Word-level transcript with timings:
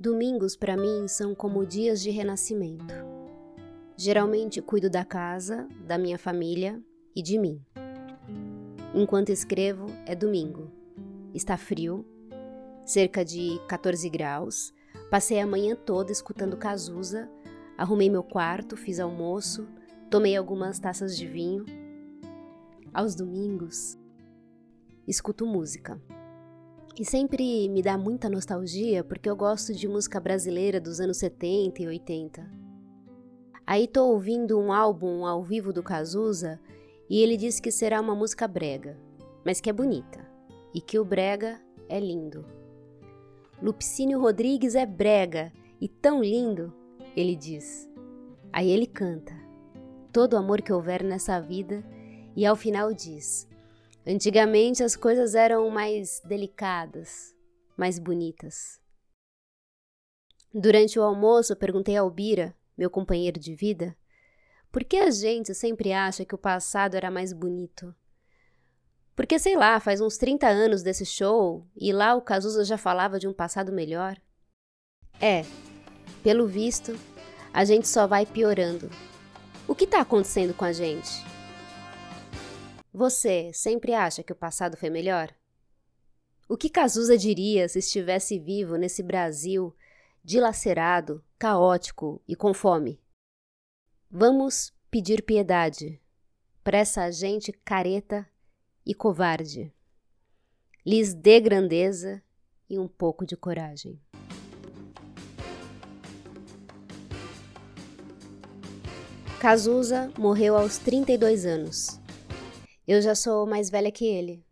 Domingos 0.00 0.54
para 0.54 0.76
mim 0.76 1.08
são 1.08 1.34
como 1.34 1.66
dias 1.66 2.00
de 2.00 2.08
renascimento. 2.10 2.94
Geralmente 3.96 4.62
cuido 4.62 4.88
da 4.88 5.04
casa, 5.04 5.66
da 5.84 5.98
minha 5.98 6.16
família 6.16 6.80
e 7.16 7.20
de 7.20 7.36
mim. 7.36 7.60
Enquanto 8.94 9.30
escrevo, 9.30 9.86
é 10.06 10.14
domingo. 10.14 10.70
Está 11.34 11.56
frio, 11.56 12.06
cerca 12.86 13.24
de 13.24 13.60
14 13.66 14.08
graus. 14.08 14.72
Passei 15.10 15.40
a 15.40 15.46
manhã 15.48 15.74
toda 15.74 16.12
escutando 16.12 16.56
Cazuza, 16.56 17.28
arrumei 17.76 18.08
meu 18.08 18.22
quarto, 18.22 18.76
fiz 18.76 19.00
almoço, 19.00 19.66
tomei 20.08 20.36
algumas 20.36 20.78
taças 20.78 21.16
de 21.16 21.26
vinho. 21.26 21.64
Aos 22.94 23.16
domingos, 23.16 23.98
escuto 25.08 25.44
música. 25.44 26.00
E 26.98 27.04
sempre 27.04 27.68
me 27.68 27.80
dá 27.80 27.96
muita 27.96 28.28
nostalgia 28.28 29.04
porque 29.04 29.30
eu 29.30 29.36
gosto 29.36 29.72
de 29.72 29.86
música 29.86 30.18
brasileira 30.18 30.80
dos 30.80 30.98
anos 30.98 31.18
70 31.18 31.80
e 31.80 31.86
80. 31.86 32.50
Aí 33.64 33.86
tô 33.86 34.08
ouvindo 34.08 34.58
um 34.58 34.72
álbum 34.72 35.24
ao 35.24 35.44
vivo 35.44 35.72
do 35.72 35.80
Cazuza 35.80 36.58
e 37.08 37.22
ele 37.22 37.36
diz 37.36 37.60
que 37.60 37.70
será 37.70 38.00
uma 38.00 38.16
música 38.16 38.48
brega, 38.48 38.98
mas 39.44 39.60
que 39.60 39.70
é 39.70 39.72
bonita 39.72 40.26
e 40.74 40.80
que 40.80 40.98
o 40.98 41.04
brega 41.04 41.60
é 41.88 42.00
lindo. 42.00 42.44
Lupicínio 43.62 44.20
Rodrigues 44.20 44.74
é 44.74 44.84
brega 44.84 45.52
e 45.80 45.86
tão 45.86 46.20
lindo, 46.20 46.74
ele 47.14 47.36
diz. 47.36 47.88
Aí 48.52 48.68
ele 48.70 48.86
canta: 48.88 49.34
Todo 50.12 50.36
amor 50.36 50.62
que 50.62 50.72
houver 50.72 51.04
nessa 51.04 51.40
vida, 51.40 51.84
e 52.34 52.44
ao 52.44 52.56
final 52.56 52.92
diz: 52.92 53.46
Antigamente 54.10 54.82
as 54.82 54.96
coisas 54.96 55.34
eram 55.34 55.68
mais 55.68 56.22
delicadas, 56.24 57.36
mais 57.76 57.98
bonitas. 57.98 58.80
Durante 60.50 60.98
o 60.98 61.02
almoço, 61.02 61.54
perguntei 61.54 61.94
ao 61.94 62.10
Bira, 62.10 62.56
meu 62.74 62.88
companheiro 62.88 63.38
de 63.38 63.54
vida, 63.54 63.94
por 64.72 64.82
que 64.82 64.96
a 64.96 65.10
gente 65.10 65.54
sempre 65.54 65.92
acha 65.92 66.24
que 66.24 66.34
o 66.34 66.38
passado 66.38 66.94
era 66.94 67.10
mais 67.10 67.34
bonito? 67.34 67.94
Porque, 69.14 69.38
sei 69.38 69.58
lá, 69.58 69.78
faz 69.78 70.00
uns 70.00 70.16
30 70.16 70.48
anos 70.48 70.82
desse 70.82 71.04
show 71.04 71.66
e 71.76 71.92
lá 71.92 72.14
o 72.14 72.22
Cazuza 72.22 72.64
já 72.64 72.78
falava 72.78 73.18
de 73.18 73.28
um 73.28 73.34
passado 73.34 73.70
melhor? 73.70 74.16
É, 75.20 75.44
pelo 76.22 76.46
visto, 76.46 76.98
a 77.52 77.62
gente 77.62 77.86
só 77.86 78.06
vai 78.06 78.24
piorando. 78.24 78.88
O 79.66 79.74
que 79.74 79.84
está 79.84 80.00
acontecendo 80.00 80.54
com 80.54 80.64
a 80.64 80.72
gente? 80.72 81.10
Você 82.98 83.52
sempre 83.52 83.94
acha 83.94 84.24
que 84.24 84.32
o 84.32 84.34
passado 84.34 84.76
foi 84.76 84.90
melhor? 84.90 85.32
O 86.48 86.56
que 86.56 86.68
Cazuza 86.68 87.16
diria 87.16 87.68
se 87.68 87.78
estivesse 87.78 88.40
vivo 88.40 88.74
nesse 88.74 89.04
Brasil 89.04 89.72
dilacerado, 90.24 91.24
caótico 91.38 92.20
e 92.26 92.34
com 92.34 92.52
fome? 92.52 93.00
Vamos 94.10 94.74
pedir 94.90 95.22
piedade 95.22 96.02
para 96.64 96.78
essa 96.78 97.08
gente 97.12 97.52
careta 97.52 98.28
e 98.84 98.92
covarde. 98.92 99.72
Lhes 100.84 101.14
dê 101.14 101.38
grandeza 101.38 102.20
e 102.68 102.80
um 102.80 102.88
pouco 102.88 103.24
de 103.24 103.36
coragem. 103.36 104.02
Cazuza 109.38 110.12
morreu 110.18 110.56
aos 110.56 110.78
32 110.78 111.46
anos. 111.46 111.97
Eu 112.88 113.02
já 113.02 113.14
sou 113.14 113.46
mais 113.46 113.68
velha 113.68 113.92
que 113.92 114.06
ele. 114.06 114.42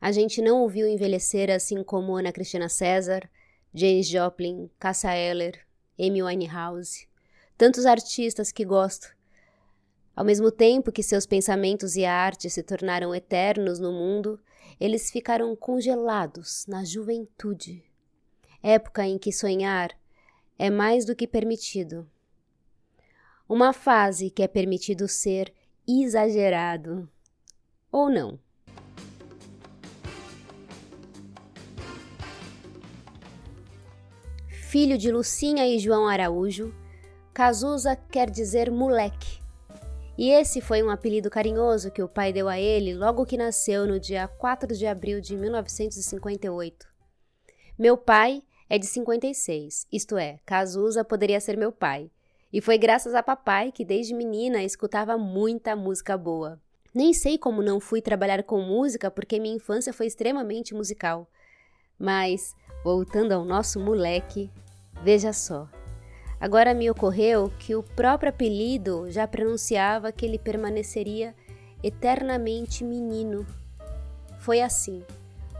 A 0.00 0.10
gente 0.10 0.42
não 0.42 0.64
o 0.64 0.68
viu 0.68 0.84
envelhecer 0.84 1.48
assim 1.48 1.84
como 1.84 2.16
Ana 2.16 2.32
Cristina 2.32 2.68
César, 2.68 3.30
James 3.72 4.08
Joplin, 4.08 4.68
Cassa 4.80 5.14
Eller, 5.14 5.64
Amy 5.96 6.20
Winehouse, 6.20 7.06
tantos 7.56 7.86
artistas 7.86 8.50
que 8.50 8.64
gosto. 8.64 9.14
Ao 10.16 10.24
mesmo 10.24 10.50
tempo 10.50 10.90
que 10.90 11.04
seus 11.04 11.24
pensamentos 11.24 11.94
e 11.94 12.04
arte 12.04 12.50
se 12.50 12.64
tornaram 12.64 13.14
eternos 13.14 13.78
no 13.78 13.92
mundo, 13.92 14.40
eles 14.80 15.12
ficaram 15.12 15.54
congelados 15.54 16.66
na 16.66 16.84
juventude, 16.84 17.84
época 18.60 19.06
em 19.06 19.18
que 19.18 19.30
sonhar 19.30 19.96
é 20.58 20.68
mais 20.68 21.04
do 21.04 21.14
que 21.14 21.28
permitido. 21.28 22.10
Uma 23.48 23.72
fase 23.72 24.30
que 24.30 24.42
é 24.42 24.48
permitido 24.48 25.06
ser 25.06 25.54
exagerado 25.86 27.08
ou 27.94 28.10
não. 28.10 28.36
Filho 34.48 34.98
de 34.98 35.12
Lucinha 35.12 35.64
e 35.68 35.78
João 35.78 36.08
Araújo, 36.08 36.74
Cazuza 37.32 37.94
quer 37.94 38.28
dizer 38.28 38.68
moleque. 38.68 39.40
E 40.18 40.30
esse 40.30 40.60
foi 40.60 40.82
um 40.82 40.90
apelido 40.90 41.30
carinhoso 41.30 41.92
que 41.92 42.02
o 42.02 42.08
pai 42.08 42.32
deu 42.32 42.48
a 42.48 42.58
ele 42.58 42.94
logo 42.94 43.24
que 43.24 43.36
nasceu 43.36 43.86
no 43.86 44.00
dia 44.00 44.26
4 44.26 44.76
de 44.76 44.88
abril 44.88 45.20
de 45.20 45.36
1958. 45.36 46.88
Meu 47.78 47.96
pai 47.96 48.42
é 48.68 48.76
de 48.76 48.86
56, 48.86 49.86
isto 49.92 50.18
é, 50.18 50.40
Cazuza 50.44 51.04
poderia 51.04 51.38
ser 51.38 51.56
meu 51.56 51.70
pai. 51.70 52.10
E 52.52 52.60
foi 52.60 52.76
graças 52.76 53.14
a 53.14 53.22
papai 53.22 53.70
que 53.70 53.84
desde 53.84 54.12
menina 54.12 54.64
escutava 54.64 55.16
muita 55.16 55.76
música 55.76 56.18
boa. 56.18 56.60
Nem 56.94 57.12
sei 57.12 57.36
como 57.36 57.60
não 57.60 57.80
fui 57.80 58.00
trabalhar 58.00 58.44
com 58.44 58.60
música 58.60 59.10
porque 59.10 59.40
minha 59.40 59.56
infância 59.56 59.92
foi 59.92 60.06
extremamente 60.06 60.72
musical. 60.72 61.28
Mas, 61.98 62.54
voltando 62.84 63.32
ao 63.32 63.44
nosso 63.44 63.80
moleque, 63.80 64.48
veja 65.02 65.32
só. 65.32 65.68
Agora 66.40 66.72
me 66.72 66.88
ocorreu 66.88 67.50
que 67.58 67.74
o 67.74 67.82
próprio 67.82 68.30
apelido 68.30 69.10
já 69.10 69.26
pronunciava 69.26 70.12
que 70.12 70.24
ele 70.24 70.38
permaneceria 70.38 71.34
eternamente 71.82 72.84
menino. 72.84 73.44
Foi 74.38 74.60
assim. 74.60 75.02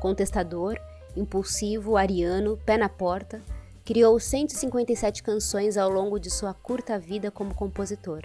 Contestador, 0.00 0.78
impulsivo, 1.16 1.96
ariano, 1.96 2.58
pé 2.64 2.76
na 2.76 2.88
porta, 2.88 3.42
criou 3.84 4.20
157 4.20 5.22
canções 5.22 5.76
ao 5.76 5.90
longo 5.90 6.20
de 6.20 6.30
sua 6.30 6.54
curta 6.54 6.98
vida 6.98 7.30
como 7.30 7.54
compositor. 7.54 8.22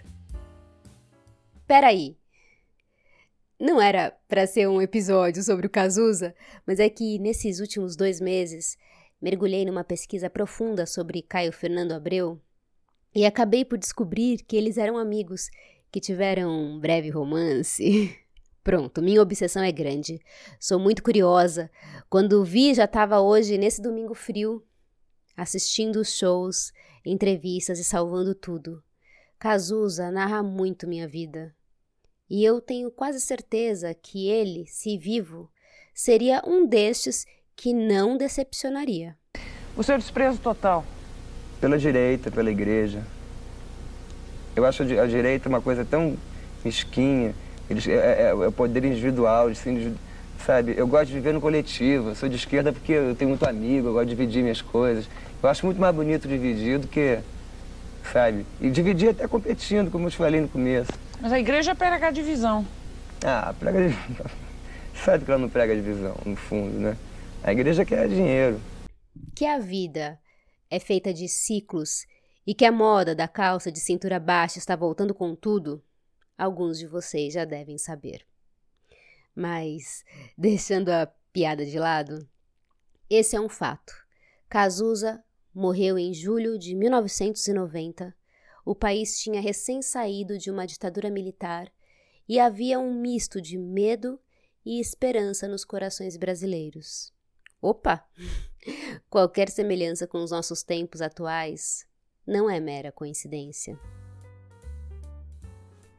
Peraí, 1.66 2.19
não 3.60 3.82
era 3.82 4.16
para 4.28 4.48
ser 4.48 4.70
um 4.70 4.82
episódio 4.82 5.44
sobre 5.44 5.68
o 5.68 5.70
Cazuza, 5.70 6.34
mas 6.66 6.80
é 6.80 6.90
que 6.90 7.20
nesses 7.20 7.60
últimos 7.60 7.96
dois 7.96 8.22
meses 8.22 8.78
mergulhei 9.22 9.66
numa 9.66 9.84
pesquisa 9.84 10.30
profunda 10.30 10.86
sobre 10.86 11.22
Caio 11.22 11.52
Fernando 11.52 11.92
Abreu 11.92 12.40
e 13.14 13.26
acabei 13.26 13.66
por 13.66 13.78
descobrir 13.78 14.44
que 14.44 14.56
eles 14.56 14.78
eram 14.78 14.98
amigos 14.98 15.50
que 15.92 16.00
tiveram 16.00 16.50
um 16.50 16.80
breve 16.80 17.10
romance. 17.10 18.18
Pronto, 18.64 19.02
minha 19.02 19.22
obsessão 19.22 19.64
é 19.64 19.72
grande. 19.72 20.22
Sou 20.60 20.80
muito 20.80 21.04
curiosa. 21.04 21.70
Quando 22.10 22.46
vi, 22.46 22.74
já 22.74 22.86
estava 22.86 23.20
hoje, 23.20 23.58
nesse 23.58 23.82
domingo 23.82 24.14
frio, 24.14 24.64
assistindo 25.36 26.06
shows, 26.06 26.72
entrevistas 27.06 27.80
e 27.80 27.84
salvando 27.84 28.36
tudo. 28.36 28.82
Cazuza 29.38 30.12
narra 30.12 30.44
muito 30.44 30.88
minha 30.88 31.08
vida. 31.08 31.56
E 32.30 32.46
eu 32.46 32.62
tenho 32.62 32.92
quase 32.92 33.20
certeza 33.20 33.92
que 33.94 34.30
ele, 34.30 34.68
se 34.68 34.98
vivo, 35.00 35.50
seria 35.96 36.44
um 36.46 36.68
destes 36.68 37.26
que 37.56 37.74
não 37.74 38.18
decepcionaria. 38.18 39.18
O 39.76 39.82
seu 39.82 39.98
desprezo 39.98 40.38
total? 40.40 40.86
Pela 41.60 41.78
direita, 41.78 42.30
pela 42.30 42.52
igreja. 42.52 43.04
Eu 44.56 44.64
acho 44.64 44.84
a 44.84 45.08
direita 45.08 45.50
uma 45.50 45.60
coisa 45.60 45.84
tão 45.84 46.16
mesquinha. 46.64 47.34
Eles, 47.68 47.88
é, 47.88 47.94
é, 47.94 48.22
é 48.30 48.34
o 48.34 48.52
poder 48.52 48.86
individual, 48.86 49.48
assim, 49.48 49.96
sabe? 50.46 50.76
Eu 50.78 50.86
gosto 50.86 51.08
de 51.08 51.14
viver 51.14 51.34
no 51.34 51.42
coletivo. 51.42 52.10
Eu 52.10 52.16
sou 52.16 52.30
de 52.30 52.36
esquerda 52.36 52.72
porque 52.72 52.94
eu 52.94 53.16
tenho 53.16 53.30
muito 53.30 53.48
amigo, 53.48 53.88
eu 53.88 53.94
gosto 53.94 54.06
de 54.08 54.16
dividir 54.16 54.44
minhas 54.44 54.62
coisas. 54.62 55.10
Eu 55.42 55.50
acho 55.50 55.66
muito 55.66 55.82
mais 55.82 55.96
bonito 55.96 56.28
dividir 56.28 56.78
do 56.78 56.88
que, 56.88 57.20
sabe? 58.14 58.46
E 58.62 58.70
dividir 58.70 59.10
até 59.10 59.28
competindo, 59.28 59.90
como 59.90 60.06
eu 60.06 60.12
te 60.12 60.18
falei 60.18 60.40
no 60.42 60.48
começo. 60.48 60.92
Mas 61.22 61.34
a 61.34 61.40
igreja 61.40 61.76
prega 61.76 62.08
a 62.08 62.12
divisão. 62.12 62.66
Ah, 63.26 63.54
prega 63.60 63.90
divisão. 63.90 64.26
Sabe 65.04 65.26
que 65.26 65.32
ela 65.32 65.40
não 65.40 65.50
prega 65.50 65.76
divisão, 65.76 66.16
no 66.26 66.36
fundo, 66.36 66.80
né? 66.80 66.98
A 67.44 67.52
igreja 67.52 67.84
quer 67.84 68.08
dinheiro. 68.08 68.60
Que 69.36 69.46
a 69.46 69.60
vida 69.60 70.20
é 70.70 70.80
feita 70.80 71.14
de 71.14 71.28
ciclos 71.28 72.06
e 72.48 72.54
que 72.54 72.66
a 72.66 72.72
moda 72.72 73.14
da 73.14 73.28
calça 73.28 73.72
de 73.72 73.80
cintura 73.80 74.20
baixa 74.20 74.60
está 74.60 74.76
voltando 74.76 75.14
com 75.14 75.36
tudo, 75.36 75.84
alguns 76.38 76.80
de 76.80 76.88
vocês 76.88 77.34
já 77.34 77.44
devem 77.44 77.78
saber. 77.78 78.26
Mas, 79.36 80.06
deixando 80.38 80.90
a 80.90 81.06
piada 81.34 81.66
de 81.66 81.78
lado, 81.78 82.28
esse 83.10 83.36
é 83.36 83.42
um 83.42 83.50
fato. 83.50 83.94
Cazuza 84.48 85.22
morreu 85.54 85.98
em 85.98 86.14
julho 86.14 86.58
de 86.58 86.74
1990 86.76 88.16
o 88.66 88.76
país 88.76 89.20
tinha 89.20 89.42
recém 89.42 89.82
saído 89.82 90.38
de 90.38 90.52
uma 90.52 90.66
ditadura 90.66 91.10
militar 91.10 91.72
e 92.28 92.40
havia 92.40 92.80
um 92.80 92.94
misto 92.94 93.42
de 93.42 93.58
medo 93.58 94.20
e 94.66 94.80
esperança 94.80 95.48
nos 95.48 95.66
corações 95.66 96.16
brasileiros. 96.18 97.14
Opa! 97.62 98.06
Qualquer 99.10 99.50
semelhança 99.50 100.06
com 100.06 100.20
os 100.20 100.32
nossos 100.32 100.64
tempos 100.64 101.02
atuais 101.02 101.88
não 102.26 102.50
é 102.50 102.60
mera 102.60 102.92
coincidência. 102.92 103.80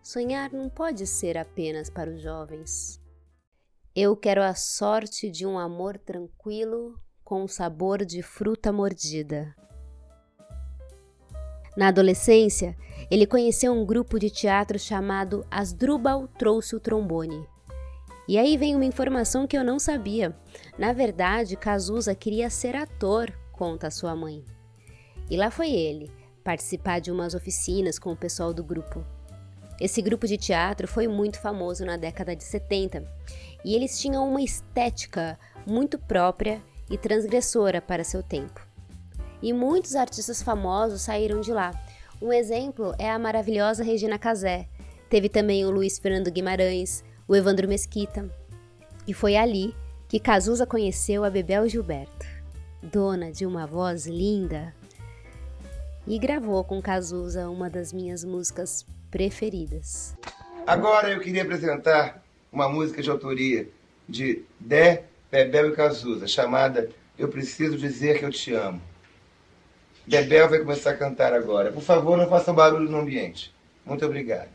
Sonhar 0.03 0.53
não 0.53 0.69
pode 0.69 1.07
ser 1.07 1.37
apenas 1.37 1.91
para 1.91 2.11
os 2.11 2.23
jovens. 2.23 3.01
Eu 3.95 4.17
quero 4.17 4.43
a 4.43 4.55
sorte 4.55 5.29
de 5.29 5.45
um 5.45 5.59
amor 5.59 5.99
tranquilo 5.99 6.99
com 7.25 7.47
sabor 7.47 8.05
de 8.05 8.23
fruta 8.23 8.73
mordida. 8.73 9.55
Na 11.81 11.89
adolescência, 11.89 12.77
ele 13.11 13.25
conheceu 13.25 13.73
um 13.73 13.87
grupo 13.87 14.19
de 14.19 14.29
teatro 14.29 14.79
chamado 14.79 15.47
Asdrubal 15.51 16.29
Trouxe 16.29 16.77
o 16.77 16.79
Trombone. 16.79 17.49
E 18.29 18.37
aí 18.37 18.59
vem 18.59 18.77
uma 18.77 18.85
informação 18.85 19.47
que 19.47 19.57
eu 19.57 19.65
não 19.65 19.79
sabia. 19.79 20.37
Na 20.77 20.93
verdade, 20.93 21.57
Cazuza 21.57 22.15
queria 22.15 22.51
ser 22.51 22.77
ator, 22.77 23.33
conta 23.51 23.91
sua 23.91 24.15
mãe. 24.15 24.45
E 25.31 25.39
lá 25.39 25.51
foi 25.51 25.71
ele, 25.71 26.13
participar 26.45 26.99
de 26.99 27.11
umas 27.11 27.33
oficinas 27.33 27.99
com 27.99 28.13
o 28.13 28.17
pessoal 28.17 28.53
do 28.53 28.63
grupo. 28.63 29.03
Esse 29.81 30.03
grupo 30.03 30.27
de 30.27 30.37
teatro 30.37 30.87
foi 30.87 31.09
muito 31.09 31.41
famoso 31.41 31.87
na 31.87 31.97
década 31.97 32.37
de 32.37 32.45
70 32.45 33.11
e 33.65 33.75
eles 33.75 33.99
tinham 33.99 34.29
uma 34.29 34.43
estética 34.43 35.39
muito 35.67 35.99
própria 35.99 36.63
e 36.91 36.99
transgressora 36.99 37.81
para 37.81 38.05
seu 38.05 38.23
tempo. 38.23 38.70
E 39.43 39.53
muitos 39.53 39.95
artistas 39.95 40.43
famosos 40.43 41.03
saíram 41.03 41.41
de 41.41 41.53
lá. 41.53 41.73
Um 42.21 42.33
exemplo 42.33 42.95
é 42.99 43.11
a 43.11 43.19
maravilhosa 43.19 43.83
Regina 43.83 44.19
Casé. 44.19 44.69
Teve 45.09 45.29
também 45.29 45.65
o 45.65 45.71
Luiz 45.71 45.99
Fernando 45.99 46.31
Guimarães, 46.31 47.03
o 47.27 47.35
Evandro 47.35 47.67
Mesquita. 47.67 48.29
E 49.07 49.15
foi 49.15 49.37
ali 49.37 49.75
que 50.09 50.21
Cazuza 50.21 50.67
conheceu 50.67 51.25
a 51.25 51.31
Bebel 51.31 51.69
Gilberto, 51.69 52.27
dona 52.83 53.33
de 53.33 53.47
uma 53.47 53.67
voz 53.67 54.07
linda, 54.07 54.75
e 56.07 56.19
gravou 56.19 56.63
com 56.65 56.83
Cazuza 56.83 57.49
uma 57.49 57.71
das 57.71 57.93
minhas 57.93 58.25
músicas 58.25 58.85
preferidas. 59.11 60.17
Agora 60.67 61.11
eu 61.11 61.21
queria 61.21 61.43
apresentar 61.43 62.23
uma 62.53 62.69
música 62.69 63.03
de 63.03 63.11
autoria 63.11 63.69
de 64.09 64.43
Dé, 64.59 65.05
Bebel 65.31 65.71
e 65.71 65.77
Cazuza, 65.77 66.27
chamada 66.27 66.91
Eu 67.19 67.29
Preciso 67.29 67.77
Dizer 67.77 68.19
Que 68.19 68.25
Eu 68.25 68.31
Te 68.31 68.53
Amo. 68.53 68.90
Bebel 70.11 70.49
vai 70.49 70.59
começar 70.59 70.91
a 70.91 70.97
cantar 70.97 71.33
agora. 71.33 71.71
Por 71.71 71.83
favor, 71.83 72.19
não 72.19 72.29
façam 72.29 72.53
barulho 72.53 72.91
no 72.91 72.99
ambiente. 72.99 73.55
Muito 73.87 74.05
obrigado. 74.05 74.49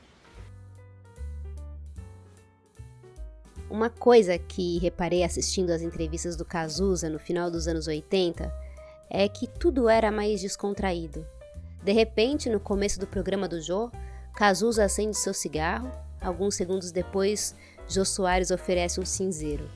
Uma 3.70 3.90
coisa 3.90 4.38
que 4.38 4.78
reparei 4.80 5.24
assistindo 5.24 5.72
às 5.72 5.82
entrevistas 5.82 6.36
do 6.36 6.44
Cazuza 6.44 7.10
no 7.10 7.18
final 7.18 7.50
dos 7.50 7.70
anos 7.70 7.88
80 7.88 8.54
é 9.10 9.30
que 9.30 9.48
tudo 9.48 9.88
era 9.88 10.12
mais 10.12 10.42
descontraído. 10.42 11.26
De 11.82 11.94
repente, 11.94 12.50
no 12.50 12.60
começo 12.60 13.00
do 13.00 13.08
programa 13.08 13.48
do 13.48 13.62
Jô, 13.62 13.90
Cazuza 14.36 14.84
acende 14.84 15.18
seu 15.18 15.34
cigarro. 15.34 15.90
Alguns 16.20 16.56
segundos 16.56 16.92
depois, 16.92 17.56
Jô 17.88 18.04
Soares 18.04 18.52
oferece 18.52 19.00
um 19.00 19.06
cinzeiro. 19.06 19.70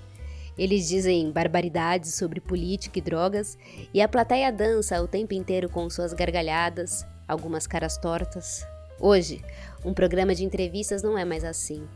Eles 0.59 0.89
dizem 0.89 1.31
barbaridades 1.31 2.15
sobre 2.15 2.41
política 2.41 2.99
e 2.99 3.01
drogas, 3.01 3.57
e 3.93 4.01
a 4.01 4.09
plateia 4.09 4.51
dança 4.51 5.01
o 5.01 5.07
tempo 5.07 5.33
inteiro 5.33 5.69
com 5.69 5.89
suas 5.89 6.11
gargalhadas, 6.11 7.05
algumas 7.25 7.65
caras 7.65 7.97
tortas. 7.97 8.67
Hoje, 8.99 9.41
um 9.85 9.93
programa 9.93 10.35
de 10.35 10.43
entrevistas 10.43 11.01
não 11.01 11.17
é 11.17 11.23
mais 11.23 11.45
assim. 11.45 11.87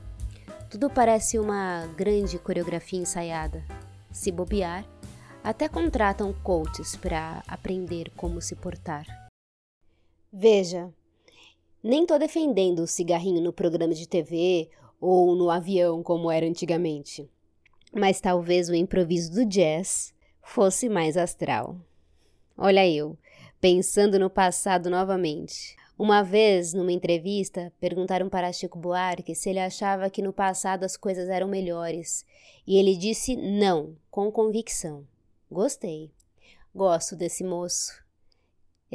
Tudo 0.70 0.90
parece 0.90 1.38
uma 1.38 1.86
grande 1.98 2.40
coreografia 2.40 3.02
ensaiada. 3.02 3.62
Se 4.10 4.32
bobear, 4.32 4.86
até 5.44 5.68
contratam 5.68 6.32
coaches 6.42 6.96
para 6.96 7.44
aprender 7.46 8.14
como 8.16 8.40
se 8.40 8.56
portar. 8.56 9.06
Veja, 10.32 10.90
nem 11.84 12.06
tô 12.06 12.18
defendendo 12.18 12.80
o 12.84 12.88
cigarrinho 12.88 13.42
no 13.42 13.52
programa 13.52 13.94
de 13.94 14.08
TV 14.08 14.70
ou 15.02 15.36
no 15.36 15.50
avião 15.50 16.02
como 16.02 16.32
era 16.32 16.46
antigamente. 16.46 17.30
Mas 17.94 18.20
talvez 18.20 18.70
o 18.70 18.76
improviso 18.76 19.32
do 19.32 19.46
jazz 19.46 20.14
fosse 20.42 20.90
mais 20.90 21.16
astral. 21.16 21.78
Olha 22.58 22.88
eu, 22.88 23.18
pensando 23.62 24.18
no 24.18 24.30
passado 24.30 24.90
novamente. 24.90 25.76
Uma 25.98 26.24
vez, 26.24 26.74
numa 26.74 26.92
entrevista, 26.92 27.72
perguntaram 27.80 28.28
para 28.28 28.52
Chico 28.52 28.80
Buarque 28.80 29.36
se 29.36 29.50
ele 29.50 29.60
achava 29.60 30.10
que 30.10 30.22
no 30.22 30.34
passado 30.34 30.84
as 30.84 30.98
coisas 30.98 31.30
eram 31.30 31.48
melhores, 31.48 32.26
e 32.66 32.78
ele 32.78 32.98
disse 32.98 33.36
não, 33.36 33.96
com 34.10 34.32
convicção. 34.32 35.06
Gostei. 35.52 36.12
Gosto 36.74 37.16
desse 37.16 37.44
moço 37.44 38.04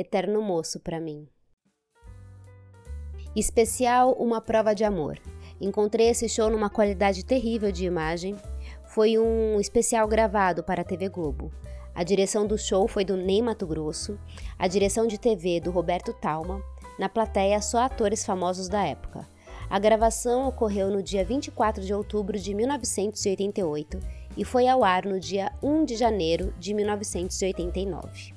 eterno 0.00 0.40
moço 0.40 0.78
para 0.78 1.00
mim. 1.00 1.28
Especial 3.34 4.12
Uma 4.12 4.40
Prova 4.40 4.74
de 4.74 4.84
Amor. 4.84 5.20
Encontrei 5.60 6.08
esse 6.08 6.28
show 6.28 6.48
numa 6.48 6.70
qualidade 6.70 7.24
terrível 7.24 7.72
de 7.72 7.84
imagem. 7.84 8.36
Foi 8.98 9.16
um 9.16 9.60
especial 9.60 10.08
gravado 10.08 10.64
para 10.64 10.82
a 10.82 10.84
TV 10.84 11.08
Globo. 11.08 11.52
A 11.94 12.02
direção 12.02 12.44
do 12.48 12.58
show 12.58 12.88
foi 12.88 13.04
do 13.04 13.16
Ney 13.16 13.40
Mato 13.40 13.64
Grosso, 13.64 14.18
a 14.58 14.66
direção 14.66 15.06
de 15.06 15.16
TV 15.16 15.60
do 15.60 15.70
Roberto 15.70 16.12
Talma, 16.12 16.60
na 16.98 17.08
plateia 17.08 17.62
só 17.62 17.78
atores 17.78 18.26
famosos 18.26 18.68
da 18.68 18.84
época. 18.84 19.24
A 19.70 19.78
gravação 19.78 20.48
ocorreu 20.48 20.90
no 20.90 21.00
dia 21.00 21.24
24 21.24 21.84
de 21.84 21.94
outubro 21.94 22.36
de 22.40 22.52
1988 22.52 24.00
e 24.36 24.44
foi 24.44 24.66
ao 24.66 24.82
ar 24.82 25.04
no 25.06 25.20
dia 25.20 25.52
1 25.62 25.84
de 25.84 25.94
janeiro 25.94 26.52
de 26.58 26.74
1989. 26.74 28.34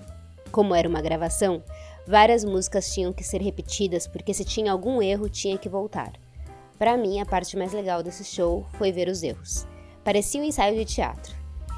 Como 0.51 0.75
era 0.75 0.87
uma 0.87 1.01
gravação, 1.01 1.63
várias 2.05 2.45
músicas 2.45 2.93
tinham 2.93 3.11
que 3.11 3.23
ser 3.23 3.41
repetidas 3.41 4.05
porque 4.05 4.31
se 4.31 4.45
tinha 4.45 4.71
algum 4.71 5.01
erro 5.01 5.27
tinha 5.27 5.57
que 5.57 5.67
voltar. 5.67 6.13
Para 6.77 6.97
mim, 6.97 7.19
a 7.19 7.25
parte 7.25 7.57
mais 7.57 7.73
legal 7.73 8.03
desse 8.03 8.23
show 8.23 8.63
foi 8.77 8.91
ver 8.91 9.07
os 9.07 9.23
erros. 9.23 9.70
Parecia 10.03 10.42
um 10.42 10.45
ensaio 10.45 10.75
de 10.75 10.86
teatro. 10.86 11.36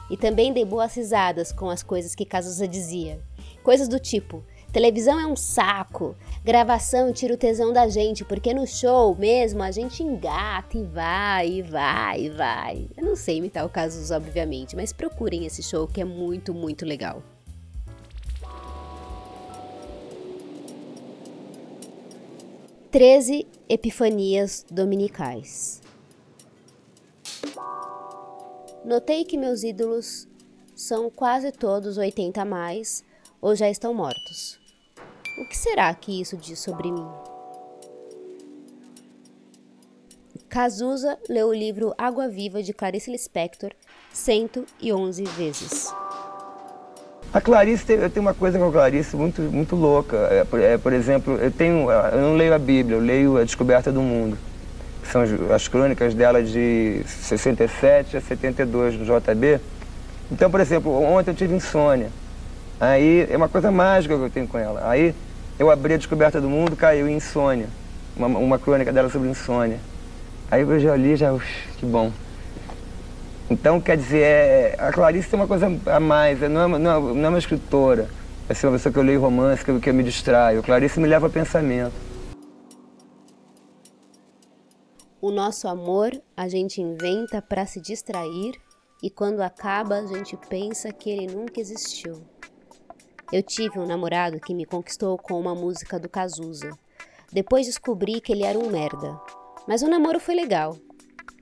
E 0.10 0.18
também 0.18 0.54
dei 0.54 0.66
boas 0.66 0.96
risadas 0.96 1.52
com 1.52 1.70
as 1.70 1.82
coisas 1.82 2.14
que 2.14 2.26
Cazuza 2.26 2.68
dizia. 2.68 3.20
Coisas 3.64 3.88
do 3.88 4.00
tipo: 4.00 4.44
televisão 4.72 5.20
é 5.20 5.26
um 5.26 5.36
saco, 5.36 6.16
gravação 6.44 7.12
tira 7.14 7.34
o 7.34 7.38
tesão 7.38 7.74
da 7.74 7.88
gente, 7.88 8.26
porque 8.26 8.54
no 8.54 8.68
show 8.68 9.16
mesmo 9.16 9.64
a 9.64 9.72
gente 9.72 10.04
engata 10.04 10.78
e 10.78 10.84
vai, 10.84 11.50
e 11.50 11.62
vai, 11.62 12.22
e 12.22 12.30
vai. 12.30 12.88
Eu 12.98 13.06
não 13.06 13.16
sei 13.16 13.38
imitar 13.38 13.66
o 13.66 13.70
Cazuza, 13.70 14.18
obviamente, 14.18 14.76
mas 14.76 14.94
procurem 14.94 15.46
esse 15.46 15.64
show 15.64 15.88
que 15.88 16.02
é 16.02 16.06
muito, 16.06 16.54
muito 16.54 16.86
legal. 16.86 17.24
13 22.94 23.48
Epifanias 23.68 24.64
Dominicais. 24.70 25.82
Notei 28.86 29.24
que 29.24 29.38
meus 29.38 29.64
ídolos 29.64 30.28
são 30.76 31.10
quase 31.10 31.54
todos 31.54 31.98
80 31.98 32.42
a 32.42 32.46
mais 32.46 33.04
ou 33.42 33.56
já 33.56 33.70
estão 33.70 33.94
mortos. 33.94 34.60
O 35.40 35.48
que 35.48 35.58
será 35.58 35.94
que 35.94 36.20
isso 36.20 36.36
diz 36.36 36.60
sobre 36.60 36.92
mim? 36.92 37.08
Cazuza 40.50 41.18
leu 41.30 41.48
o 41.48 41.54
livro 41.54 41.94
Água 41.98 42.28
Viva 42.28 42.62
de 42.62 42.74
Clarice 42.74 43.10
Lispector 43.10 43.72
111 44.12 45.24
vezes. 45.24 45.94
A 47.34 47.40
Clarice, 47.40 47.94
eu 47.94 48.10
tenho 48.10 48.26
uma 48.26 48.34
coisa 48.34 48.60
com 48.60 48.68
a 48.68 48.72
Clarice 48.72 49.16
muito, 49.16 49.42
muito 49.42 49.76
louca. 49.78 50.18
É, 50.30 50.44
por, 50.44 50.60
é, 50.60 50.78
por, 50.78 50.92
exemplo, 50.94 51.38
eu, 51.38 51.50
tenho, 51.50 51.90
eu 51.90 52.22
não 52.22 52.36
leio 52.36 52.54
a 52.54 52.60
Bíblia, 52.60 52.98
eu 52.98 53.02
leio 53.02 53.38
A 53.38 53.44
Descoberta 53.44 53.92
do 53.92 54.02
Mundo. 54.02 54.38
São 55.14 55.22
as, 55.22 55.30
as 55.52 55.68
crônicas 55.68 56.16
dela 56.16 56.42
de 56.42 57.04
67 57.06 58.18
a 58.18 58.22
72 58.22 58.98
do 58.98 59.06
JB. 59.06 59.60
Então, 60.32 60.50
por 60.50 60.60
exemplo, 60.60 60.92
ontem 61.04 61.30
eu 61.30 61.36
tive 61.36 61.54
insônia. 61.54 62.10
Aí 62.80 63.28
é 63.30 63.38
uma 63.38 63.48
coisa 63.48 63.70
mágica 63.70 64.18
que 64.18 64.24
eu 64.24 64.30
tenho 64.32 64.48
com 64.48 64.58
ela. 64.58 64.82
Aí 64.90 65.14
eu 65.60 65.70
abri 65.70 65.94
a 65.94 65.98
Descoberta 65.98 66.42
do 66.42 66.50
Mundo, 66.50 66.76
caiu 66.76 67.08
em 67.08 67.18
insônia. 67.18 67.68
Uma, 68.18 68.26
uma 68.26 68.58
crônica 68.58 68.92
dela 68.92 69.08
sobre 69.08 69.30
insônia. 69.30 69.78
Aí 70.50 70.62
eu 70.62 70.80
já 70.80 70.96
li, 70.96 71.16
já, 71.16 71.32
ux, 71.32 71.46
que 71.78 71.86
bom. 71.86 72.12
Então, 73.52 73.80
quer 73.80 73.98
dizer, 73.98 74.24
é, 74.24 74.76
a 74.80 74.92
Clarice 74.92 75.30
tem 75.30 75.40
uma 75.40 75.48
coisa 75.48 75.72
a 75.86 76.00
mais, 76.00 76.42
é, 76.42 76.50
não 76.50 76.76
é, 76.76 76.80
não 76.80 76.92
é, 76.92 77.14
não 77.14 77.26
é 77.26 77.30
uma 77.30 77.38
escritora, 77.38 78.08
é 78.50 78.66
uma 78.66 78.72
pessoa 78.72 78.92
que 78.92 78.98
eu 78.98 79.04
leio 79.04 79.22
romance, 79.22 79.64
que, 79.64 79.80
que 79.80 79.92
eu 79.92 79.94
me 79.94 80.02
distraio. 80.02 80.62
A 80.62 80.64
Clarice 80.64 81.00
me 81.00 81.08
leva 81.08 81.28
a 81.28 81.30
pensamento. 81.30 82.13
O 85.24 85.32
nosso 85.32 85.70
amor 85.70 86.12
a 86.36 86.50
gente 86.50 86.82
inventa 86.82 87.42
para 87.42 87.66
se 87.66 87.80
distrair 87.80 88.60
e 89.02 89.10
quando 89.10 89.40
acaba 89.40 89.96
a 89.96 90.06
gente 90.06 90.36
pensa 90.36 90.92
que 90.92 91.10
ele 91.10 91.34
nunca 91.34 91.62
existiu. 91.62 92.26
Eu 93.32 93.42
tive 93.42 93.80
um 93.80 93.86
namorado 93.86 94.38
que 94.42 94.54
me 94.54 94.66
conquistou 94.66 95.18
com 95.18 95.40
uma 95.40 95.56
música 95.56 95.98
do 95.98 96.10
Cazuza. 96.10 96.78
Depois 97.32 97.68
descobri 97.68 98.20
que 98.20 98.34
ele 98.34 98.44
era 98.44 98.60
um 98.60 98.70
merda. 98.70 99.18
Mas 99.66 99.82
o 99.82 99.88
namoro 99.88 100.20
foi 100.20 100.36
legal. 100.36 100.76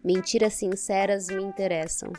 Mentiras 0.04 0.54
sinceras 0.54 1.30
me 1.30 1.42
interessam. 1.42 2.14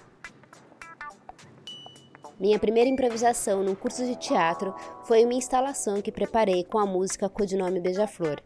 Minha 2.40 2.58
primeira 2.58 2.90
improvisação 2.90 3.62
num 3.62 3.76
curso 3.76 4.04
de 4.04 4.16
teatro 4.16 4.74
foi 5.04 5.24
uma 5.24 5.34
instalação 5.34 6.02
que 6.02 6.10
preparei 6.10 6.64
com 6.64 6.80
a 6.80 6.84
música 6.84 7.28
Codinome 7.28 7.78
Beija-Flor. 7.78 8.42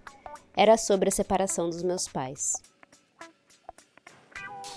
Era 0.55 0.77
sobre 0.77 1.09
a 1.09 1.13
separação 1.13 1.71
dos 1.71 1.83
meus 1.83 2.07
pais. 2.07 2.76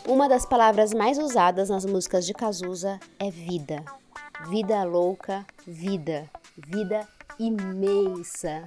Uma 0.10 0.28
das 0.28 0.44
palavras 0.44 0.92
mais 0.92 1.20
usadas 1.20 1.70
nas 1.70 1.86
músicas 1.86 2.26
de 2.26 2.34
Cazuza 2.34 3.00
é 3.20 3.30
vida. 3.30 3.84
Vida 4.50 4.84
louca, 4.84 5.46
vida, 5.68 6.24
vida 6.58 7.02
imensa. 7.40 8.64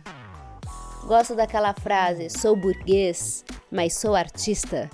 Gosto 1.05 1.35
daquela 1.35 1.75
frase: 1.75 2.31
sou 2.31 2.55
burguês, 2.55 3.45
mas 3.73 3.95
sou 3.95 4.15
artista. 4.15 4.89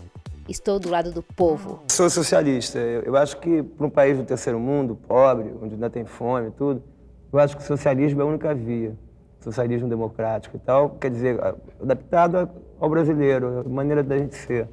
Estou 0.49 0.79
do 0.81 0.89
lado 0.89 1.13
do 1.13 1.23
povo. 1.23 1.83
Sou 1.91 2.09
socialista. 2.09 2.79
Eu, 2.79 3.15
acho 3.15 3.39
que 3.41 3.63
para 3.63 3.87
um 3.87 3.91
país 3.91 4.17
do 4.17 4.25
terceiro 4.25 4.59
mundo, 4.59 4.97
pobre, 5.07 5.55
onde 5.61 5.75
ainda 5.75 5.91
tem 5.91 6.07
fome 6.07 6.49
e 6.49 6.53
tudo, 6.53 6.83
eu 7.31 7.39
acho 7.39 7.59
que 7.59 7.63
o 7.63 7.67
socialismo 7.67 8.23
é 8.23 8.25
a 8.25 8.27
única 8.27 8.55
via. 8.55 8.97
Socialismo 9.41 9.87
democrático 9.87 10.57
e 10.57 10.61
tal, 10.61 10.97
quer 10.99 11.11
dizer, 11.11 11.39
adaptado 11.79 12.49
ao 12.81 12.89
brasileiro, 12.89 13.61
a 13.67 13.69
maneira 13.69 14.03
da 14.03 14.17
gente 14.17 14.35
ser. 14.35 14.67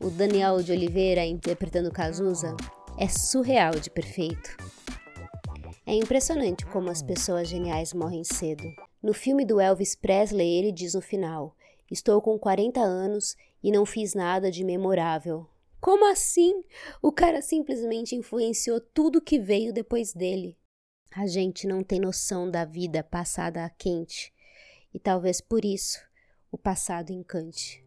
O 0.00 0.10
Daniel 0.10 0.62
de 0.62 0.70
Oliveira 0.70 1.26
interpretando 1.26 1.90
Cazuza 1.90 2.54
é 2.96 3.08
surreal 3.08 3.72
de 3.72 3.90
perfeito. 3.90 4.56
É 5.84 5.92
impressionante 5.92 6.64
como 6.66 6.88
as 6.88 7.02
pessoas 7.02 7.48
geniais 7.48 7.92
morrem 7.92 8.22
cedo. 8.22 8.62
No 9.02 9.12
filme 9.12 9.44
do 9.44 9.60
Elvis 9.60 9.96
Presley, 9.96 10.48
ele 10.56 10.70
diz 10.70 10.94
no 10.94 11.00
final: 11.00 11.56
Estou 11.90 12.22
com 12.22 12.38
40 12.38 12.78
anos 12.78 13.34
e 13.60 13.72
não 13.72 13.84
fiz 13.84 14.14
nada 14.14 14.52
de 14.52 14.62
memorável. 14.62 15.48
Como 15.80 16.08
assim? 16.08 16.62
O 17.02 17.10
cara 17.10 17.42
simplesmente 17.42 18.14
influenciou 18.14 18.80
tudo 18.80 19.20
que 19.20 19.36
veio 19.38 19.72
depois 19.72 20.12
dele. 20.12 20.56
A 21.10 21.26
gente 21.26 21.66
não 21.66 21.82
tem 21.82 21.98
noção 21.98 22.48
da 22.48 22.64
vida 22.64 23.02
passada 23.02 23.64
a 23.64 23.70
quente, 23.70 24.32
e 24.94 25.00
talvez 25.00 25.40
por 25.40 25.64
isso 25.64 25.98
o 26.52 26.56
passado 26.56 27.10
encante. 27.10 27.84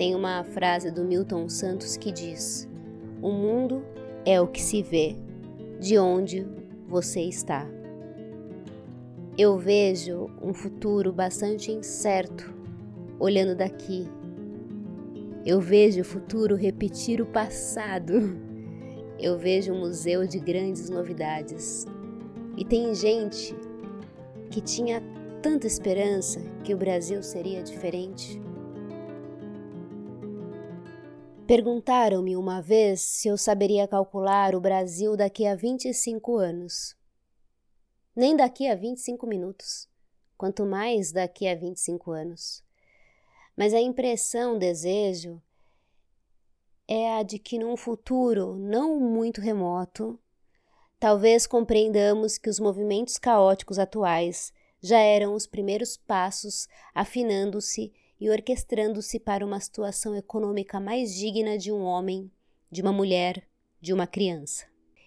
Tem 0.00 0.14
uma 0.14 0.42
frase 0.42 0.90
do 0.90 1.04
Milton 1.04 1.46
Santos 1.50 1.94
que 1.94 2.10
diz: 2.10 2.66
O 3.20 3.30
mundo 3.30 3.84
é 4.24 4.40
o 4.40 4.48
que 4.48 4.62
se 4.62 4.82
vê 4.82 5.14
de 5.78 5.98
onde 5.98 6.48
você 6.88 7.20
está. 7.20 7.68
Eu 9.36 9.58
vejo 9.58 10.30
um 10.40 10.54
futuro 10.54 11.12
bastante 11.12 11.70
incerto 11.70 12.50
olhando 13.18 13.54
daqui. 13.54 14.08
Eu 15.44 15.60
vejo 15.60 16.00
o 16.00 16.04
futuro 16.04 16.56
repetir 16.56 17.20
o 17.20 17.26
passado. 17.26 18.40
Eu 19.18 19.36
vejo 19.36 19.74
um 19.74 19.80
museu 19.80 20.26
de 20.26 20.38
grandes 20.38 20.88
novidades. 20.88 21.84
E 22.56 22.64
tem 22.64 22.94
gente 22.94 23.54
que 24.48 24.62
tinha 24.62 25.02
tanta 25.42 25.66
esperança 25.66 26.40
que 26.64 26.72
o 26.72 26.78
Brasil 26.78 27.22
seria 27.22 27.62
diferente. 27.62 28.40
Perguntaram-me 31.50 32.36
uma 32.36 32.62
vez 32.62 33.00
se 33.00 33.26
eu 33.26 33.36
saberia 33.36 33.88
calcular 33.88 34.54
o 34.54 34.60
Brasil 34.60 35.16
daqui 35.16 35.44
a 35.44 35.56
25 35.56 36.36
anos. 36.36 36.96
Nem 38.14 38.36
daqui 38.36 38.68
a 38.68 38.76
25 38.76 39.26
minutos, 39.26 39.88
quanto 40.38 40.64
mais 40.64 41.10
daqui 41.10 41.48
a 41.48 41.56
25 41.56 42.12
anos. 42.12 42.62
Mas 43.56 43.74
a 43.74 43.80
impressão, 43.80 44.56
desejo, 44.56 45.42
é 46.86 47.14
a 47.14 47.24
de 47.24 47.36
que 47.36 47.58
num 47.58 47.76
futuro 47.76 48.54
não 48.54 49.00
muito 49.00 49.40
remoto, 49.40 50.20
talvez 51.00 51.48
compreendamos 51.48 52.38
que 52.38 52.48
os 52.48 52.60
movimentos 52.60 53.18
caóticos 53.18 53.76
atuais 53.76 54.52
já 54.80 55.00
eram 55.00 55.34
os 55.34 55.48
primeiros 55.48 55.96
passos 55.96 56.68
afinando-se 56.94 57.92
e 58.20 58.28
orquestrando-se 58.28 59.18
para 59.18 59.46
uma 59.46 59.58
situação 59.58 60.14
econômica 60.14 60.78
mais 60.78 61.14
digna 61.14 61.56
de 61.56 61.72
um 61.72 61.82
homem, 61.82 62.30
de 62.70 62.82
uma 62.82 62.92
mulher, 62.92 63.48
de 63.80 63.94
uma 63.94 64.06
criança. 64.06 64.66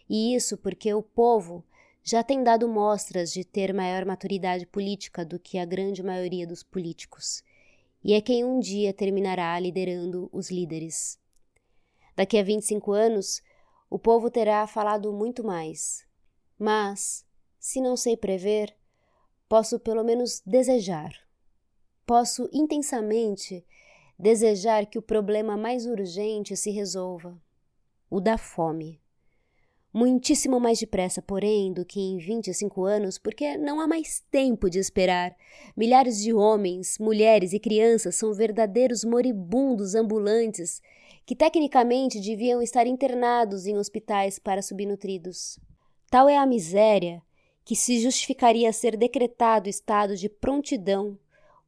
E 0.09 0.33
isso 0.35 0.57
porque 0.57 0.91
o 0.93 1.03
povo 1.03 1.63
já 2.03 2.23
tem 2.23 2.43
dado 2.43 2.67
mostras 2.67 3.31
de 3.31 3.45
ter 3.45 3.71
maior 3.73 4.03
maturidade 4.03 4.65
política 4.65 5.23
do 5.23 5.39
que 5.39 5.59
a 5.59 5.65
grande 5.65 6.01
maioria 6.01 6.47
dos 6.47 6.63
políticos, 6.63 7.43
e 8.03 8.13
é 8.13 8.19
quem 8.19 8.43
um 8.43 8.59
dia 8.59 8.91
terminará 8.91 9.57
liderando 9.59 10.27
os 10.33 10.49
líderes. 10.49 11.17
Daqui 12.15 12.37
a 12.37 12.43
25 12.43 12.91
anos, 12.91 13.41
o 13.89 13.97
povo 13.97 14.29
terá 14.29 14.67
falado 14.67 15.13
muito 15.13 15.43
mais. 15.43 16.05
Mas, 16.59 17.25
se 17.57 17.79
não 17.79 17.95
sei 17.95 18.17
prever, 18.17 18.75
posso 19.47 19.79
pelo 19.79 20.03
menos 20.03 20.41
desejar 20.45 21.23
posso 22.05 22.49
intensamente 22.51 23.65
desejar 24.17 24.85
que 24.85 24.97
o 24.97 25.01
problema 25.01 25.57
mais 25.57 25.85
urgente 25.85 26.55
se 26.55 26.71
resolva 26.71 27.37
o 28.09 28.21
da 28.21 28.37
fome. 28.37 29.01
Muitíssimo 29.91 30.59
mais 30.59 30.79
depressa, 30.79 31.21
porém, 31.21 31.71
do 31.71 31.85
que 31.85 31.99
em 31.99 32.17
25 32.17 32.83
anos, 32.83 33.19
porque 33.19 33.57
não 33.57 33.79
há 33.79 33.87
mais 33.87 34.23
tempo 34.31 34.67
de 34.67 34.79
esperar. 34.79 35.35
Milhares 35.77 36.19
de 36.19 36.33
homens, 36.33 36.97
mulheres 36.97 37.53
e 37.53 37.59
crianças 37.59 38.15
são 38.15 38.33
verdadeiros 38.33 39.03
moribundos 39.03 39.93
ambulantes 39.93 40.81
que 41.25 41.35
tecnicamente 41.35 42.19
deviam 42.19 42.61
estar 42.61 42.87
internados 42.87 43.67
em 43.67 43.77
hospitais 43.77 44.39
para 44.39 44.63
subnutridos. 44.63 45.59
Tal 46.09 46.27
é 46.27 46.37
a 46.37 46.45
miséria 46.45 47.21
que 47.63 47.75
se 47.75 47.99
justificaria 47.99 48.73
ser 48.73 48.97
decretado 48.97 49.69
estado 49.69 50.15
de 50.15 50.27
prontidão 50.27 51.17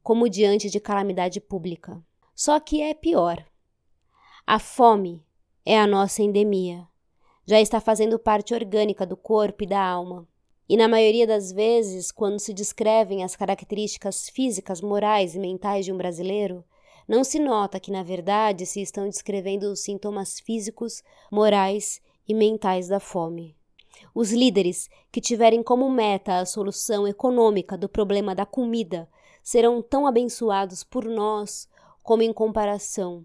como 0.06 0.28
diante 0.28 0.70
de 0.70 0.78
calamidade 0.78 1.40
pública. 1.40 2.00
Só 2.32 2.60
que 2.60 2.80
é 2.80 2.94
pior. 2.94 3.44
A 4.46 4.56
fome 4.60 5.26
é 5.64 5.76
a 5.76 5.84
nossa 5.84 6.22
endemia. 6.22 6.86
Já 7.44 7.60
está 7.60 7.80
fazendo 7.80 8.16
parte 8.16 8.54
orgânica 8.54 9.04
do 9.04 9.16
corpo 9.16 9.64
e 9.64 9.66
da 9.66 9.84
alma. 9.84 10.24
E 10.68 10.76
na 10.76 10.86
maioria 10.86 11.26
das 11.26 11.50
vezes, 11.50 12.12
quando 12.12 12.38
se 12.38 12.54
descrevem 12.54 13.24
as 13.24 13.34
características 13.34 14.28
físicas, 14.28 14.80
morais 14.80 15.34
e 15.34 15.40
mentais 15.40 15.84
de 15.84 15.92
um 15.92 15.96
brasileiro, 15.96 16.64
não 17.08 17.24
se 17.24 17.40
nota 17.40 17.80
que, 17.80 17.90
na 17.90 18.04
verdade, 18.04 18.64
se 18.64 18.80
estão 18.80 19.08
descrevendo 19.08 19.72
os 19.72 19.80
sintomas 19.80 20.38
físicos, 20.38 21.02
morais 21.32 22.00
e 22.28 22.32
mentais 22.32 22.86
da 22.86 23.00
fome. 23.00 23.56
Os 24.14 24.30
líderes 24.30 24.88
que 25.10 25.20
tiverem 25.20 25.64
como 25.64 25.90
meta 25.90 26.38
a 26.38 26.46
solução 26.46 27.08
econômica 27.08 27.76
do 27.76 27.88
problema 27.88 28.36
da 28.36 28.46
comida 28.46 29.08
serão 29.46 29.80
tão 29.80 30.08
abençoados 30.08 30.82
por 30.82 31.04
nós 31.04 31.68
como 32.02 32.20
em 32.20 32.32
comparação. 32.32 33.24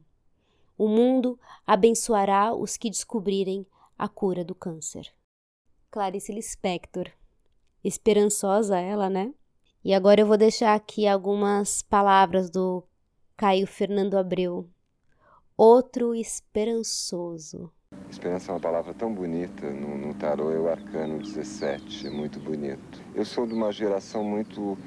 O 0.77 0.87
mundo 0.87 1.39
abençoará 1.65 2.53
os 2.53 2.77
que 2.77 2.91
descobrirem 2.91 3.65
a 3.97 4.07
cura 4.07 4.45
do 4.45 4.53
câncer. 4.53 5.11
Clarice 5.89 6.31
Lispector. 6.31 7.09
Esperançosa 7.83 8.79
ela, 8.79 9.09
né? 9.09 9.33
E 9.83 9.95
agora 9.95 10.21
eu 10.21 10.27
vou 10.27 10.37
deixar 10.37 10.75
aqui 10.75 11.07
algumas 11.07 11.81
palavras 11.81 12.51
do 12.51 12.83
Caio 13.35 13.65
Fernando 13.65 14.15
Abreu. 14.15 14.69
Outro 15.57 16.13
esperançoso. 16.13 17.71
Esperança 18.11 18.51
é 18.51 18.53
uma 18.53 18.61
palavra 18.61 18.93
tão 18.93 19.11
bonita, 19.11 19.71
no, 19.71 19.97
no 19.97 20.13
tarô 20.13 20.51
é 20.51 20.59
o 20.59 20.69
arcano 20.69 21.17
17, 21.17 22.05
é 22.05 22.09
muito 22.11 22.39
bonito. 22.39 23.01
Eu 23.15 23.25
sou 23.25 23.47
de 23.47 23.55
uma 23.55 23.71
geração 23.71 24.23
muito 24.23 24.77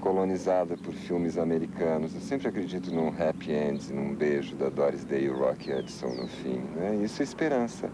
colonizada 0.00 0.76
por 0.76 0.92
filmes 0.92 1.38
americanos. 1.38 2.14
Eu 2.14 2.20
sempre 2.20 2.48
acredito 2.48 2.92
num 2.92 3.08
happy 3.08 3.52
end, 3.52 3.92
num 3.92 4.14
beijo 4.14 4.56
da 4.56 4.68
Doris 4.68 5.04
Day 5.04 5.24
e 5.24 5.28
o 5.28 5.38
Rock 5.38 5.72
Hudson 5.72 6.08
no 6.08 6.26
fim. 6.26 6.58
Né? 6.74 7.00
Isso 7.04 7.22
é 7.22 7.24
esperança. 7.24 7.90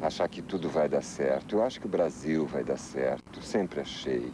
Achar 0.00 0.28
que 0.28 0.40
tudo 0.40 0.68
vai 0.68 0.88
dar 0.88 1.02
certo. 1.02 1.56
Eu 1.56 1.62
acho 1.62 1.80
que 1.80 1.86
o 1.86 1.90
Brasil 1.90 2.46
vai 2.46 2.64
dar 2.64 2.78
certo. 2.78 3.42
Sempre 3.42 3.80
achei. 3.80 4.32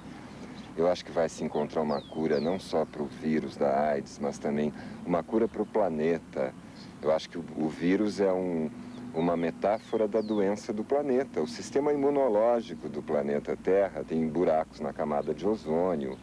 Eu 0.76 0.86
acho 0.86 1.04
que 1.04 1.10
vai 1.10 1.28
se 1.28 1.42
encontrar 1.42 1.82
uma 1.82 2.00
cura 2.00 2.38
não 2.38 2.60
só 2.60 2.84
para 2.84 3.02
o 3.02 3.06
vírus 3.06 3.56
da 3.56 3.90
AIDS, 3.90 4.18
mas 4.20 4.38
também 4.38 4.72
uma 5.04 5.22
cura 5.22 5.48
para 5.48 5.62
o 5.62 5.66
planeta. 5.66 6.54
Eu 7.02 7.10
acho 7.10 7.28
que 7.28 7.38
o, 7.38 7.44
o 7.56 7.68
vírus 7.68 8.20
é 8.20 8.32
um, 8.32 8.70
uma 9.12 9.36
metáfora 9.36 10.06
da 10.06 10.20
doença 10.20 10.72
do 10.72 10.84
planeta. 10.84 11.40
O 11.40 11.48
sistema 11.48 11.92
imunológico 11.92 12.88
do 12.88 13.02
planeta 13.02 13.56
Terra 13.56 14.04
tem 14.06 14.26
buracos 14.28 14.78
na 14.78 14.92
camada 14.92 15.34
de 15.34 15.46
ozônio 15.46 16.16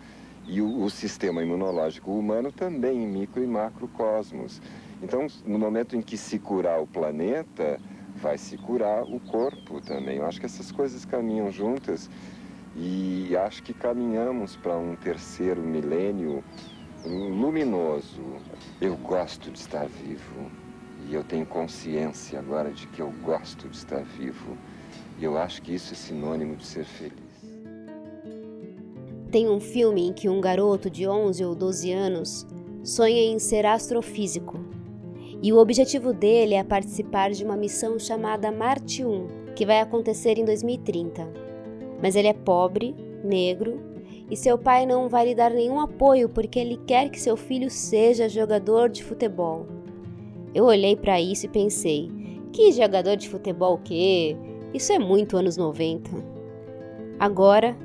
e 0.48 0.62
o, 0.62 0.84
o, 0.84 0.90
sistema 0.90 1.42
imunológico 1.42 2.12
humano 2.12 2.52
também 2.52 3.04
em 3.04 3.08
micro 3.08 3.44
e 3.44 3.48
macrocosmos. 3.48 4.62
Então, 5.02 5.28
no 5.46 5.58
momento 5.58 5.96
em 5.96 6.02
que 6.02 6.18
se 6.18 6.40
curar 6.40 6.82
o 6.82 6.88
planeta, 6.88 7.80
vai 8.16 8.38
se 8.38 8.58
curar 8.58 9.04
o 9.04 9.20
corpo 9.20 9.82
também. 9.82 10.18
Eu 10.18 10.26
acho 10.26 10.40
que 10.40 10.46
essas 10.46 10.72
coisas 10.72 11.06
caminham 11.06 11.52
juntas 11.52 12.10
E 12.78 13.36
acho 13.38 13.64
que 13.64 13.74
caminhamos 13.74 14.58
para 14.58 14.78
um 14.78 14.96
terceiro 14.96 15.62
milênio 15.62 16.44
luminoso. 17.06 18.22
Eu 18.82 18.98
gosto 18.98 19.50
de 19.50 19.60
estar 19.60 19.88
vivo. 19.88 20.52
E 21.08 21.14
eu 21.14 21.24
tenho 21.24 21.46
consciência 21.46 22.38
agora 22.38 22.72
de 22.72 22.88
que 22.88 23.02
eu 23.02 23.12
gosto 23.24 23.70
de 23.70 23.78
estar 23.78 24.04
vivo. 24.04 24.58
E 25.18 25.24
eu 25.24 25.38
acho 25.38 25.62
que 25.62 25.74
isso 25.74 25.94
é 25.94 25.96
sinônimo 25.96 26.58
de 26.58 26.66
ser 26.66 26.84
feliz. 26.84 27.25
Tem 29.36 29.50
um 29.50 29.60
filme 29.60 30.08
em 30.08 30.14
que 30.14 30.30
um 30.30 30.40
garoto 30.40 30.90
de 30.90 31.06
11 31.06 31.44
ou 31.44 31.54
12 31.54 31.92
anos 31.92 32.48
sonha 32.82 33.22
em 33.22 33.38
ser 33.38 33.66
astrofísico. 33.66 34.58
E 35.44 35.52
o 35.52 35.58
objetivo 35.58 36.14
dele 36.14 36.54
é 36.54 36.64
participar 36.64 37.32
de 37.32 37.44
uma 37.44 37.58
missão 37.58 38.00
chamada 38.00 38.50
Marte 38.50 39.04
1, 39.04 39.54
que 39.54 39.66
vai 39.66 39.82
acontecer 39.82 40.38
em 40.38 40.46
2030. 40.46 41.28
Mas 42.02 42.16
ele 42.16 42.30
é 42.30 42.34
pobre, 42.34 42.96
negro, 43.26 43.82
e 44.32 44.38
seu 44.38 44.58
pai 44.58 44.86
não 44.86 45.10
vai 45.10 45.26
lhe 45.26 45.36
dar 45.36 45.52
nenhum 45.52 45.82
apoio 45.82 46.30
porque 46.30 46.58
ele 46.58 46.80
quer 46.88 47.10
que 47.10 47.20
seu 47.20 47.36
filho 47.36 47.70
seja 47.70 48.30
jogador 48.30 48.88
de 48.88 49.04
futebol. 49.04 49.68
Eu 50.54 50.64
olhei 50.64 50.96
para 50.96 51.20
isso 51.20 51.46
e 51.46 51.50
pensei: 51.50 52.10
que 52.54 52.72
jogador 52.72 53.18
de 53.18 53.28
futebol 53.28 53.74
o 53.74 53.80
quê? 53.80 54.38
Isso 54.74 54.94
é 54.94 54.98
muito 54.98 55.36
anos 55.36 55.58
90. 55.58 56.10
Agora, 57.20 57.76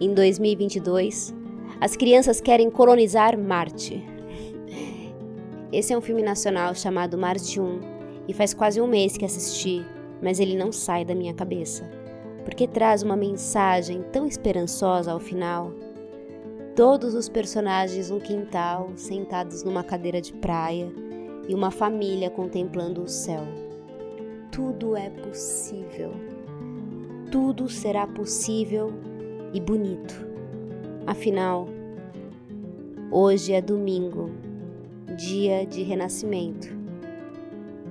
em 0.00 0.14
2022, 0.14 1.34
as 1.80 1.96
crianças 1.96 2.40
querem 2.40 2.70
colonizar 2.70 3.38
Marte. 3.38 4.04
Esse 5.72 5.92
é 5.92 5.98
um 5.98 6.00
filme 6.00 6.22
nacional 6.22 6.74
chamado 6.74 7.18
Marte 7.18 7.60
1 7.60 7.80
e 8.26 8.32
faz 8.32 8.54
quase 8.54 8.80
um 8.80 8.86
mês 8.86 9.16
que 9.16 9.24
assisti 9.24 9.84
mas 10.20 10.40
ele 10.40 10.56
não 10.56 10.72
sai 10.72 11.04
da 11.04 11.14
minha 11.14 11.34
cabeça, 11.34 11.88
porque 12.44 12.66
traz 12.66 13.02
uma 13.02 13.16
mensagem 13.16 14.02
tão 14.12 14.26
esperançosa 14.26 15.12
ao 15.12 15.20
final. 15.20 15.72
Todos 16.74 17.14
os 17.14 17.28
personagens 17.28 18.10
no 18.10 18.20
quintal, 18.20 18.92
sentados 18.96 19.62
numa 19.62 19.82
cadeira 19.82 20.20
de 20.20 20.32
praia, 20.32 20.92
e 21.48 21.54
uma 21.54 21.70
família 21.70 22.30
contemplando 22.30 23.02
o 23.02 23.08
céu. 23.08 23.42
Tudo 24.52 24.96
é 24.96 25.08
possível. 25.08 26.12
Tudo 27.32 27.68
será 27.68 28.06
possível 28.06 28.92
e 29.52 29.60
bonito. 29.60 30.26
Afinal, 31.06 31.66
hoje 33.10 33.52
é 33.52 33.60
domingo, 33.60 34.30
dia 35.16 35.66
de 35.66 35.82
renascimento. 35.82 36.68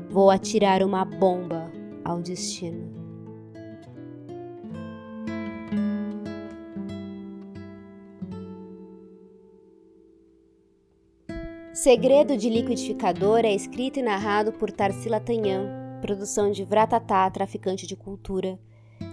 Vou 0.10 0.30
atirar 0.30 0.84
uma 0.84 1.04
bomba 1.04 1.72
ao 2.04 2.22
destino. 2.22 2.98
Segredo 11.74 12.36
de 12.36 12.50
Liquidificador 12.50 13.42
é 13.46 13.54
escrito 13.54 14.00
e 14.00 14.02
narrado 14.02 14.52
por 14.52 14.72
Tarsila 14.72 15.20
Tanhã, 15.20 15.62
produção 16.02 16.52
de 16.52 16.64
Vratatá, 16.64 17.30
traficante 17.30 17.86
de 17.86 17.96
cultura. 17.96 18.60